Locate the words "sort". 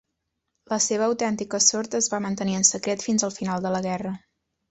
1.65-1.97